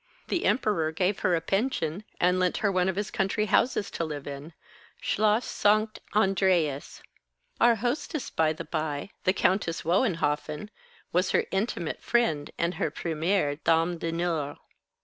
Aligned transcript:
The 0.29 0.45
Emperor 0.45 0.91
gave 0.91 1.19
her 1.19 1.35
a 1.35 1.41
pension, 1.41 2.03
and 2.19 2.39
lent 2.39 2.57
her 2.65 2.71
one 2.71 2.89
of 2.89 2.95
his 2.95 3.11
country 3.11 3.45
houses 3.45 3.91
to 3.91 4.03
live 4.03 4.25
in 4.25 4.51
Schloss 4.99 5.45
Sanct 5.45 5.99
Andreas. 6.15 7.03
Our 7.59 7.75
hostess, 7.75 8.31
by 8.31 8.51
the 8.53 8.65
by, 8.65 9.11
the 9.25 9.33
Countess 9.33 9.83
Wohenhoffen, 9.85 10.69
was 11.13 11.29
her 11.33 11.45
intimate 11.51 12.01
friend 12.01 12.49
and 12.57 12.73
her 12.81 12.89
première 12.89 13.63
dame 13.63 13.99
d'honneur." 13.99 14.57